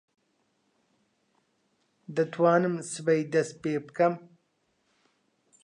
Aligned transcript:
دەتوانم 2.15 2.75
سبەی 2.93 3.21
دەست 3.33 3.55
پێ 3.63 3.73
بکەم. 3.85 4.13